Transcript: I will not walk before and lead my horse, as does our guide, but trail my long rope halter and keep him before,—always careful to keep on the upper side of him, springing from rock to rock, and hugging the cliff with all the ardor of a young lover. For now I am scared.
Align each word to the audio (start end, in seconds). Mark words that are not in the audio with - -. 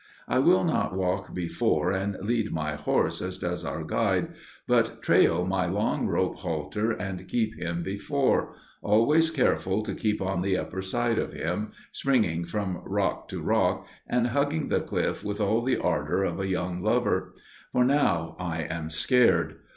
I 0.27 0.39
will 0.39 0.63
not 0.63 0.95
walk 0.95 1.31
before 1.31 1.91
and 1.91 2.15
lead 2.23 2.51
my 2.51 2.73
horse, 2.73 3.21
as 3.21 3.37
does 3.37 3.63
our 3.63 3.83
guide, 3.83 4.29
but 4.67 5.03
trail 5.03 5.45
my 5.45 5.67
long 5.67 6.07
rope 6.07 6.39
halter 6.39 6.89
and 6.89 7.27
keep 7.27 7.53
him 7.55 7.83
before,—always 7.83 9.29
careful 9.29 9.83
to 9.83 9.93
keep 9.93 10.19
on 10.19 10.41
the 10.41 10.57
upper 10.57 10.81
side 10.81 11.19
of 11.19 11.33
him, 11.33 11.71
springing 11.91 12.45
from 12.45 12.81
rock 12.83 13.27
to 13.27 13.43
rock, 13.43 13.85
and 14.07 14.25
hugging 14.29 14.69
the 14.69 14.81
cliff 14.81 15.23
with 15.23 15.39
all 15.39 15.61
the 15.61 15.77
ardor 15.77 16.23
of 16.23 16.39
a 16.39 16.47
young 16.47 16.81
lover. 16.81 17.35
For 17.71 17.83
now 17.85 18.35
I 18.39 18.63
am 18.63 18.89
scared. 18.89 19.57